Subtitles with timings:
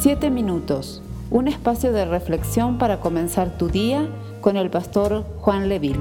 [0.00, 4.08] Siete minutos, un espacio de reflexión para comenzar tu día
[4.40, 5.98] con el pastor Juan Leville.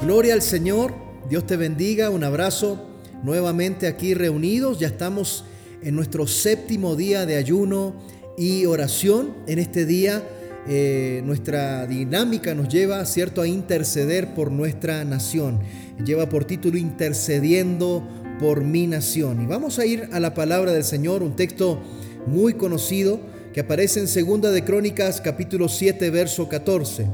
[0.00, 0.92] Gloria al Señor,
[1.30, 2.84] Dios te bendiga, un abrazo
[3.22, 5.44] nuevamente aquí reunidos, ya estamos
[5.82, 7.94] en nuestro séptimo día de ayuno
[8.36, 9.34] y oración.
[9.46, 10.20] En este día
[10.66, 15.60] eh, nuestra dinámica nos lleva, ¿cierto?, a interceder por nuestra nación.
[16.04, 18.02] Lleva por título Intercediendo
[18.40, 19.42] por mi nación.
[19.42, 21.80] Y vamos a ir a la palabra del Señor, un texto
[22.28, 23.20] muy conocido
[23.52, 27.06] que aparece en Segunda de Crónicas capítulo 7 verso 14.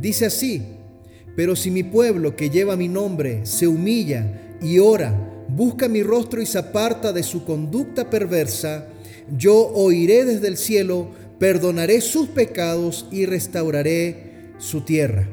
[0.00, 0.62] Dice así:
[1.36, 5.12] Pero si mi pueblo que lleva mi nombre se humilla y ora,
[5.48, 8.86] busca mi rostro y se aparta de su conducta perversa,
[9.36, 15.28] yo oiré desde el cielo, perdonaré sus pecados y restauraré su tierra.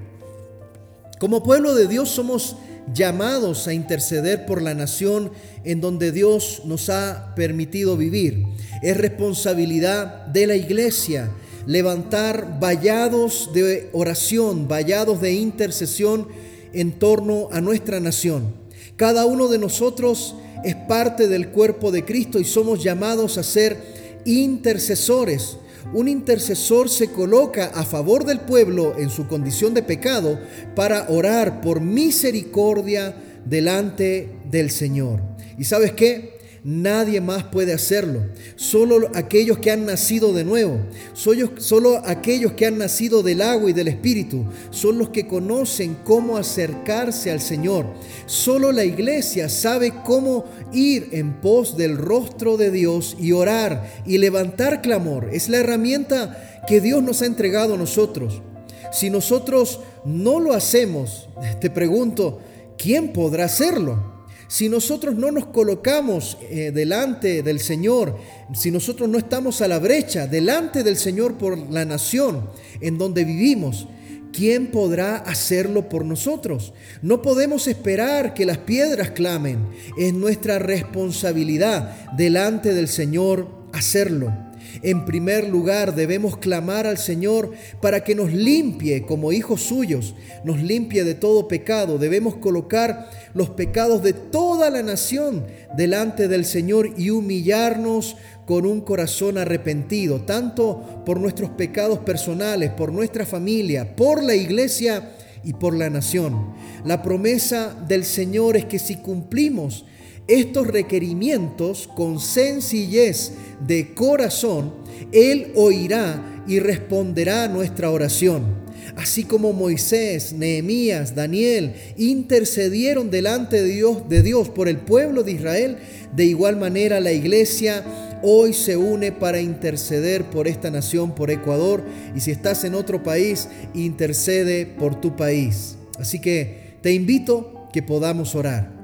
[1.20, 2.58] Como pueblo de Dios somos
[2.94, 5.32] llamados a interceder por la nación
[5.64, 8.44] en donde Dios nos ha permitido vivir.
[8.82, 11.32] Es responsabilidad de la iglesia
[11.66, 16.28] levantar vallados de oración, vallados de intercesión
[16.74, 18.54] en torno a nuestra nación.
[18.96, 23.78] Cada uno de nosotros es parte del cuerpo de Cristo y somos llamados a ser
[24.26, 25.58] intercesores
[25.94, 30.40] un intercesor se coloca a favor del pueblo en su condición de pecado
[30.76, 33.16] para orar por misericordia
[33.46, 35.22] delante del Señor.
[35.58, 36.41] ¿Y sabes qué?
[36.64, 38.22] Nadie más puede hacerlo.
[38.56, 40.78] Solo aquellos que han nacido de nuevo,
[41.14, 46.38] solo, aquellos que han nacido del agua y del Espíritu, son los que conocen cómo
[46.38, 47.88] acercarse al Señor.
[48.28, 54.20] Solo la iglesia sabe cómo ir en pos del rostro de Dios y orar y
[54.20, 55.30] levantar clamor.
[55.34, 58.44] Es la herramienta que Dios nos ha entregado a nosotros.
[58.92, 61.28] Si nosotros no lo hacemos,
[61.60, 62.40] te pregunto,
[62.78, 64.11] ¿quién podrá hacerlo?
[64.52, 68.18] Si nosotros no nos colocamos eh, delante del Señor,
[68.54, 72.50] si nosotros no estamos a la brecha delante del Señor por la nación
[72.82, 73.88] en donde vivimos,
[74.34, 76.74] ¿quién podrá hacerlo por nosotros?
[77.02, 79.70] No podemos esperar que las piedras clamen.
[79.98, 84.51] Es nuestra responsabilidad delante del Señor hacerlo.
[84.82, 87.52] En primer lugar, debemos clamar al Señor
[87.82, 91.98] para que nos limpie como hijos suyos, nos limpie de todo pecado.
[91.98, 95.46] Debemos colocar los pecados de toda la nación
[95.76, 102.92] delante del Señor y humillarnos con un corazón arrepentido, tanto por nuestros pecados personales, por
[102.92, 105.12] nuestra familia, por la iglesia
[105.44, 106.54] y por la nación.
[106.86, 109.86] La promesa del Señor es que si cumplimos
[110.32, 113.34] estos requerimientos con sencillez
[113.68, 114.74] de corazón,
[115.12, 118.62] Él oirá y responderá a nuestra oración.
[118.96, 125.34] Así como Moisés, Nehemías, Daniel intercedieron delante de Dios, de Dios por el pueblo de
[125.34, 125.78] Israel,
[126.16, 127.86] de igual manera la iglesia
[128.24, 131.84] hoy se une para interceder por esta nación, por Ecuador,
[132.16, 135.78] y si estás en otro país, intercede por tu país.
[136.00, 138.81] Así que te invito que podamos orar.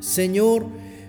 [0.00, 0.66] Señor,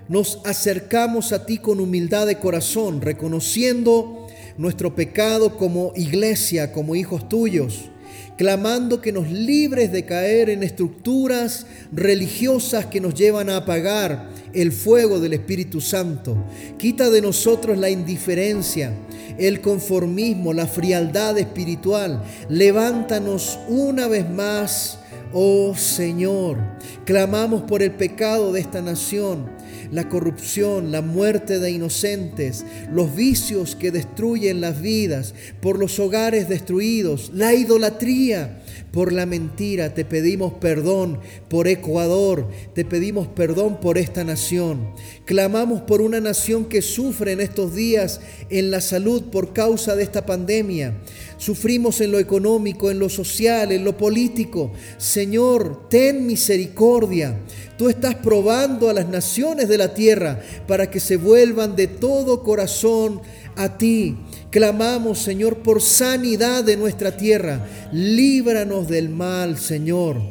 [0.09, 7.29] nos acercamos a ti con humildad de corazón, reconociendo nuestro pecado como iglesia, como hijos
[7.29, 7.89] tuyos,
[8.37, 14.73] clamando que nos libres de caer en estructuras religiosas que nos llevan a apagar el
[14.73, 16.35] fuego del Espíritu Santo.
[16.77, 18.93] Quita de nosotros la indiferencia,
[19.37, 22.21] el conformismo, la frialdad espiritual.
[22.49, 24.97] Levántanos una vez más
[25.33, 26.57] Oh Señor,
[27.05, 29.49] clamamos por el pecado de esta nación,
[29.91, 36.49] la corrupción, la muerte de inocentes, los vicios que destruyen las vidas, por los hogares
[36.49, 38.60] destruidos, la idolatría,
[38.91, 39.93] por la mentira.
[39.93, 44.91] Te pedimos perdón por Ecuador, te pedimos perdón por esta nación.
[45.25, 50.03] Clamamos por una nación que sufre en estos días en la salud por causa de
[50.03, 50.97] esta pandemia.
[51.37, 54.71] Sufrimos en lo económico, en lo social, en lo político.
[54.97, 57.39] Señor, ten misericordia.
[57.77, 62.43] Tú estás probando a las naciones de la tierra para que se vuelvan de todo
[62.43, 63.21] corazón
[63.55, 64.17] a ti.
[64.49, 67.65] Clamamos, Señor, por sanidad de nuestra tierra.
[67.91, 70.21] Líbranos del mal, Señor.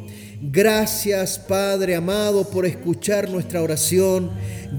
[0.41, 4.31] Gracias, Padre amado, por escuchar nuestra oración.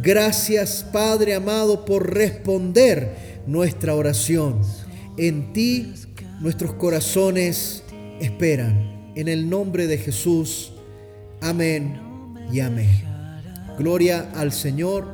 [0.03, 4.61] Gracias, Padre amado, por responder nuestra oración.
[5.17, 5.93] En ti
[6.41, 7.85] nuestros corazones
[8.21, 9.13] esperan.
[9.15, 10.73] En el nombre de Jesús.
[11.41, 12.01] Amén
[12.53, 12.89] y amén.
[13.79, 15.07] Gloria al Señor,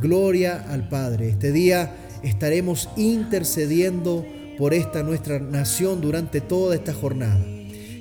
[0.00, 1.28] gloria al Padre.
[1.28, 4.26] Este día estaremos intercediendo
[4.58, 7.40] por esta nuestra nación durante toda esta jornada.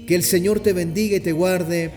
[0.07, 1.91] Que el Señor te bendiga y te guarde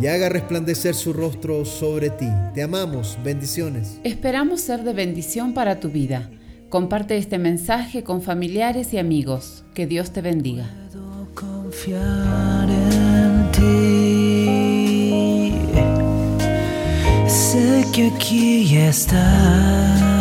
[0.00, 2.28] y haga resplandecer su rostro sobre ti.
[2.54, 3.18] Te amamos.
[3.22, 4.00] Bendiciones.
[4.04, 6.30] Esperamos ser de bendición para tu vida.
[6.68, 9.64] Comparte este mensaje con familiares y amigos.
[9.74, 10.70] Que Dios te bendiga.
[10.92, 13.60] Puedo confiar en ti.
[17.28, 20.19] Sé que aquí estás.